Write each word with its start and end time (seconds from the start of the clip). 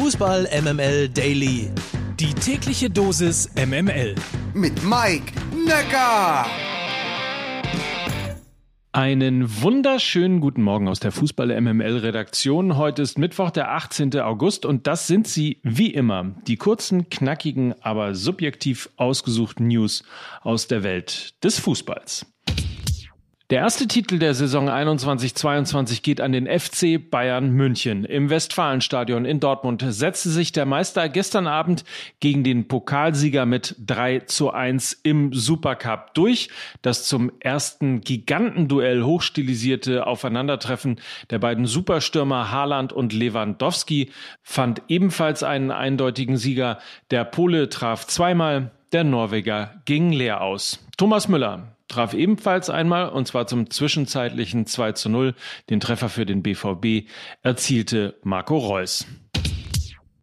Fußball 0.00 0.48
MML 0.62 1.08
Daily. 1.08 1.72
Die 2.20 2.32
tägliche 2.32 2.88
Dosis 2.88 3.50
MML. 3.56 4.14
Mit 4.54 4.84
Mike 4.84 5.32
Necker. 5.66 6.46
Einen 8.92 9.60
wunderschönen 9.60 10.38
guten 10.38 10.62
Morgen 10.62 10.86
aus 10.86 11.00
der 11.00 11.10
Fußball 11.10 11.60
MML 11.60 11.96
Redaktion. 11.96 12.76
Heute 12.76 13.02
ist 13.02 13.18
Mittwoch, 13.18 13.50
der 13.50 13.72
18. 13.72 14.20
August 14.20 14.64
und 14.64 14.86
das 14.86 15.08
sind 15.08 15.26
sie 15.26 15.58
wie 15.64 15.92
immer. 15.92 16.32
Die 16.46 16.56
kurzen, 16.56 17.10
knackigen, 17.10 17.74
aber 17.82 18.14
subjektiv 18.14 18.90
ausgesuchten 18.96 19.66
News 19.66 20.04
aus 20.42 20.68
der 20.68 20.84
Welt 20.84 21.42
des 21.42 21.58
Fußballs. 21.58 22.24
Der 23.50 23.60
erste 23.60 23.88
Titel 23.88 24.18
der 24.18 24.34
Saison 24.34 24.68
21-22 24.68 26.02
geht 26.02 26.20
an 26.20 26.32
den 26.32 26.46
FC 26.46 27.00
Bayern 27.10 27.50
München. 27.50 28.04
Im 28.04 28.28
Westfalenstadion 28.28 29.24
in 29.24 29.40
Dortmund 29.40 29.82
setzte 29.88 30.28
sich 30.28 30.52
der 30.52 30.66
Meister 30.66 31.08
gestern 31.08 31.46
Abend 31.46 31.86
gegen 32.20 32.44
den 32.44 32.68
Pokalsieger 32.68 33.46
mit 33.46 33.74
3 33.78 34.18
zu 34.26 34.50
1 34.50 35.00
im 35.02 35.32
Supercup 35.32 36.12
durch. 36.12 36.50
Das 36.82 37.04
zum 37.04 37.32
ersten 37.40 38.02
Gigantenduell 38.02 39.02
hochstilisierte 39.02 40.06
Aufeinandertreffen 40.06 41.00
der 41.30 41.38
beiden 41.38 41.64
Superstürmer 41.64 42.52
Haaland 42.52 42.92
und 42.92 43.14
Lewandowski 43.14 44.10
fand 44.42 44.82
ebenfalls 44.88 45.42
einen 45.42 45.70
eindeutigen 45.70 46.36
Sieger. 46.36 46.80
Der 47.10 47.24
Pole 47.24 47.70
traf 47.70 48.06
zweimal, 48.06 48.72
der 48.92 49.04
Norweger 49.04 49.80
ging 49.86 50.12
leer 50.12 50.42
aus. 50.42 50.86
Thomas 50.98 51.28
Müller 51.28 51.77
traf 51.88 52.14
ebenfalls 52.14 52.70
einmal 52.70 53.08
und 53.08 53.26
zwar 53.26 53.46
zum 53.46 53.70
zwischenzeitlichen 53.70 54.66
2 54.66 54.92
zu 54.92 55.08
0. 55.08 55.34
Den 55.70 55.80
Treffer 55.80 56.08
für 56.08 56.26
den 56.26 56.42
BVB 56.42 57.08
erzielte 57.42 58.16
Marco 58.22 58.56
Reus. 58.56 59.06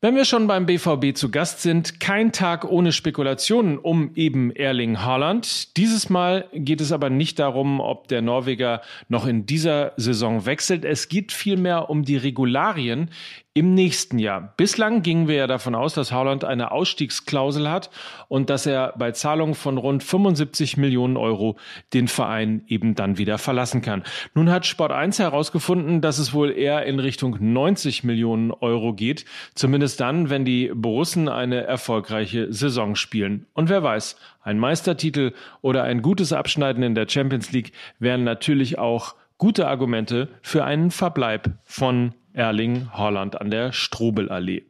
Wenn 0.00 0.14
wir 0.14 0.24
schon 0.24 0.46
beim 0.46 0.64
BVB 0.64 1.16
zu 1.16 1.28
Gast 1.28 1.60
sind, 1.60 1.98
kein 1.98 2.30
Tag 2.30 2.64
ohne 2.64 2.92
Spekulationen 2.92 3.78
um 3.78 4.12
eben 4.14 4.52
Erling 4.52 5.00
Haaland. 5.00 5.76
Dieses 5.76 6.08
Mal 6.08 6.48
geht 6.52 6.80
es 6.80 6.92
aber 6.92 7.10
nicht 7.10 7.40
darum, 7.40 7.80
ob 7.80 8.06
der 8.06 8.22
Norweger 8.22 8.80
noch 9.08 9.26
in 9.26 9.44
dieser 9.44 9.94
Saison 9.96 10.46
wechselt. 10.46 10.84
Es 10.84 11.08
geht 11.08 11.32
vielmehr 11.32 11.90
um 11.90 12.04
die 12.04 12.16
Regularien, 12.16 13.10
im 13.58 13.74
nächsten 13.74 14.20
Jahr. 14.20 14.54
Bislang 14.56 15.02
gingen 15.02 15.26
wir 15.26 15.34
ja 15.34 15.46
davon 15.48 15.74
aus, 15.74 15.92
dass 15.92 16.12
Haaland 16.12 16.44
eine 16.44 16.70
Ausstiegsklausel 16.70 17.68
hat 17.68 17.90
und 18.28 18.50
dass 18.50 18.66
er 18.66 18.94
bei 18.96 19.10
Zahlung 19.10 19.56
von 19.56 19.78
rund 19.78 20.04
75 20.04 20.76
Millionen 20.76 21.16
Euro 21.16 21.56
den 21.92 22.06
Verein 22.06 22.62
eben 22.68 22.94
dann 22.94 23.18
wieder 23.18 23.36
verlassen 23.36 23.82
kann. 23.82 24.04
Nun 24.32 24.48
hat 24.48 24.64
Sport 24.64 24.92
1 24.92 25.18
herausgefunden, 25.18 26.00
dass 26.00 26.20
es 26.20 26.32
wohl 26.32 26.52
eher 26.52 26.86
in 26.86 27.00
Richtung 27.00 27.36
90 27.40 28.04
Millionen 28.04 28.52
Euro 28.52 28.92
geht. 28.92 29.24
Zumindest 29.56 29.98
dann, 29.98 30.30
wenn 30.30 30.44
die 30.44 30.70
Borussen 30.72 31.28
eine 31.28 31.64
erfolgreiche 31.64 32.52
Saison 32.52 32.94
spielen. 32.94 33.46
Und 33.54 33.70
wer 33.70 33.82
weiß, 33.82 34.14
ein 34.40 34.60
Meistertitel 34.60 35.32
oder 35.62 35.82
ein 35.82 36.00
gutes 36.00 36.32
Abschneiden 36.32 36.84
in 36.84 36.94
der 36.94 37.08
Champions 37.08 37.50
League 37.50 37.72
wären 37.98 38.22
natürlich 38.22 38.78
auch 38.78 39.16
gute 39.36 39.66
Argumente 39.66 40.28
für 40.42 40.64
einen 40.64 40.92
Verbleib 40.92 41.50
von 41.64 42.14
Erling 42.38 42.88
Haaland 42.92 43.40
an 43.40 43.50
der 43.50 43.72
Strobelallee. 43.72 44.62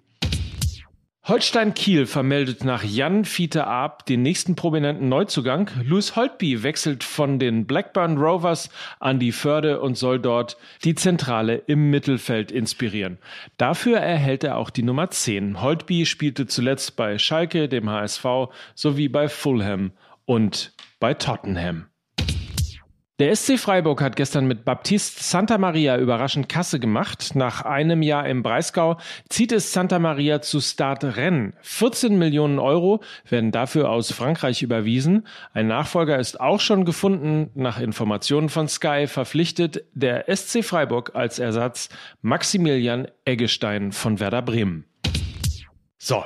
Holstein 1.28 1.74
Kiel 1.74 2.06
vermeldet 2.06 2.64
nach 2.64 2.82
Jan 2.82 3.26
Fiete 3.26 3.66
Ab 3.66 4.06
den 4.06 4.22
nächsten 4.22 4.56
prominenten 4.56 5.10
Neuzugang. 5.10 5.70
Louis 5.84 6.16
Holtby 6.16 6.62
wechselt 6.62 7.04
von 7.04 7.38
den 7.38 7.66
Blackburn 7.66 8.16
Rovers 8.16 8.70
an 8.98 9.18
die 9.18 9.32
Förde 9.32 9.82
und 9.82 9.98
soll 9.98 10.18
dort 10.18 10.56
die 10.84 10.94
Zentrale 10.94 11.56
im 11.66 11.90
Mittelfeld 11.90 12.50
inspirieren. 12.50 13.18
Dafür 13.58 13.98
erhält 13.98 14.42
er 14.42 14.56
auch 14.56 14.70
die 14.70 14.82
Nummer 14.82 15.10
10. 15.10 15.60
Holtby 15.60 16.06
spielte 16.06 16.46
zuletzt 16.46 16.96
bei 16.96 17.18
Schalke, 17.18 17.68
dem 17.68 17.90
HSV, 17.90 18.24
sowie 18.74 19.10
bei 19.10 19.28
Fulham 19.28 19.92
und 20.24 20.72
bei 20.98 21.12
Tottenham. 21.12 21.88
Der 23.20 23.34
SC 23.34 23.58
Freiburg 23.58 24.00
hat 24.00 24.14
gestern 24.14 24.46
mit 24.46 24.64
Baptiste 24.64 25.24
Santa 25.24 25.58
Maria 25.58 25.98
überraschend 25.98 26.48
Kasse 26.48 26.78
gemacht. 26.78 27.34
Nach 27.34 27.62
einem 27.62 28.00
Jahr 28.00 28.28
im 28.28 28.44
Breisgau 28.44 28.96
zieht 29.28 29.50
es 29.50 29.72
Santa 29.72 29.98
Maria 29.98 30.40
zu 30.40 30.60
Start 30.60 31.02
Rennes. 31.02 31.52
14 31.62 32.16
Millionen 32.16 32.60
Euro 32.60 33.02
werden 33.28 33.50
dafür 33.50 33.90
aus 33.90 34.12
Frankreich 34.12 34.62
überwiesen. 34.62 35.26
Ein 35.52 35.66
Nachfolger 35.66 36.16
ist 36.20 36.40
auch 36.40 36.60
schon 36.60 36.84
gefunden. 36.84 37.50
Nach 37.56 37.80
Informationen 37.80 38.50
von 38.50 38.68
Sky 38.68 39.08
verpflichtet 39.08 39.82
der 39.94 40.26
SC 40.32 40.62
Freiburg 40.62 41.16
als 41.16 41.40
Ersatz 41.40 41.88
Maximilian 42.22 43.08
Eggestein 43.24 43.90
von 43.90 44.20
Werder 44.20 44.42
Bremen. 44.42 44.84
So, 45.98 46.24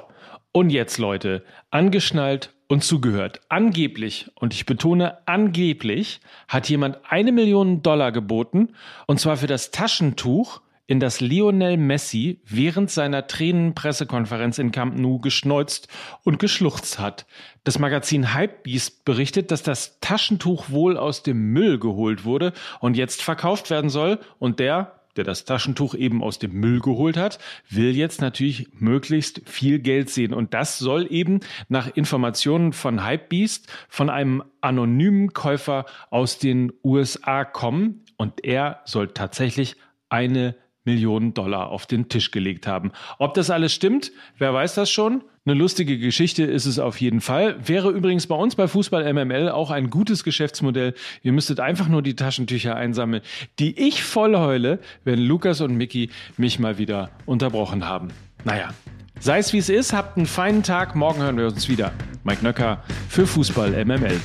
und 0.52 0.70
jetzt 0.70 0.98
Leute, 0.98 1.44
angeschnallt 1.70 2.54
und 2.68 2.84
zugehört. 2.84 3.40
Angeblich, 3.48 4.30
und 4.34 4.54
ich 4.54 4.66
betone 4.66 5.26
angeblich, 5.26 6.20
hat 6.48 6.68
jemand 6.68 6.98
eine 7.08 7.32
Million 7.32 7.82
Dollar 7.82 8.12
geboten, 8.12 8.70
und 9.06 9.20
zwar 9.20 9.36
für 9.36 9.46
das 9.46 9.70
Taschentuch, 9.70 10.60
in 10.86 11.00
das 11.00 11.20
Lionel 11.20 11.76
Messi 11.76 12.40
während 12.44 12.90
seiner 12.90 13.26
Tränenpressekonferenz 13.26 14.58
in 14.58 14.72
Camp 14.72 14.98
Nou 14.98 15.20
geschneuzt 15.20 15.88
und 16.24 16.38
geschluchzt 16.38 16.98
hat. 16.98 17.24
Das 17.64 17.78
Magazin 17.78 18.34
Hypebeast 18.34 19.04
berichtet, 19.04 19.50
dass 19.50 19.62
das 19.62 20.00
Taschentuch 20.00 20.70
wohl 20.70 20.96
aus 20.96 21.22
dem 21.22 21.52
Müll 21.52 21.78
geholt 21.78 22.24
wurde 22.24 22.52
und 22.80 22.96
jetzt 22.96 23.22
verkauft 23.22 23.70
werden 23.70 23.90
soll 23.90 24.18
und 24.38 24.58
der 24.58 25.01
der 25.16 25.24
das 25.24 25.44
Taschentuch 25.44 25.94
eben 25.94 26.22
aus 26.22 26.38
dem 26.38 26.52
Müll 26.52 26.80
geholt 26.80 27.16
hat, 27.16 27.38
will 27.68 27.96
jetzt 27.96 28.20
natürlich 28.20 28.68
möglichst 28.78 29.42
viel 29.48 29.78
Geld 29.78 30.10
sehen. 30.10 30.32
Und 30.34 30.54
das 30.54 30.78
soll 30.78 31.06
eben 31.10 31.40
nach 31.68 31.94
Informationen 31.94 32.72
von 32.72 33.06
Hypebeast 33.06 33.70
von 33.88 34.10
einem 34.10 34.42
anonymen 34.60 35.32
Käufer 35.32 35.86
aus 36.10 36.38
den 36.38 36.72
USA 36.84 37.44
kommen. 37.44 38.04
Und 38.16 38.44
er 38.44 38.80
soll 38.84 39.08
tatsächlich 39.08 39.76
eine 40.08 40.54
Millionen 40.84 41.34
Dollar 41.34 41.70
auf 41.70 41.86
den 41.86 42.08
Tisch 42.08 42.30
gelegt 42.30 42.66
haben. 42.66 42.92
Ob 43.18 43.34
das 43.34 43.50
alles 43.50 43.72
stimmt, 43.72 44.12
wer 44.38 44.52
weiß 44.52 44.74
das 44.74 44.90
schon? 44.90 45.22
Eine 45.44 45.58
lustige 45.58 45.98
Geschichte 45.98 46.44
ist 46.44 46.66
es 46.66 46.78
auf 46.78 47.00
jeden 47.00 47.20
Fall. 47.20 47.56
Wäre 47.66 47.90
übrigens 47.90 48.28
bei 48.28 48.36
uns 48.36 48.54
bei 48.54 48.68
Fußball 48.68 49.12
MML 49.12 49.48
auch 49.48 49.72
ein 49.72 49.90
gutes 49.90 50.22
Geschäftsmodell. 50.22 50.94
Ihr 51.24 51.32
müsstet 51.32 51.58
einfach 51.58 51.88
nur 51.88 52.00
die 52.00 52.14
Taschentücher 52.14 52.76
einsammeln, 52.76 53.22
die 53.58 53.76
ich 53.88 54.04
voll 54.04 54.36
heule, 54.36 54.78
wenn 55.02 55.18
Lukas 55.18 55.60
und 55.60 55.76
Mickey 55.76 56.10
mich 56.36 56.60
mal 56.60 56.78
wieder 56.78 57.10
unterbrochen 57.26 57.88
haben. 57.88 58.08
Naja, 58.44 58.68
sei 59.18 59.38
es 59.38 59.52
wie 59.52 59.58
es 59.58 59.68
ist, 59.68 59.92
habt 59.92 60.16
einen 60.16 60.26
feinen 60.26 60.62
Tag. 60.62 60.94
Morgen 60.94 61.20
hören 61.20 61.36
wir 61.36 61.46
uns 61.46 61.68
wieder. 61.68 61.90
Mike 62.22 62.44
Nöcker 62.44 62.84
für 63.08 63.26
Fußball 63.26 63.84
MML. 63.84 64.20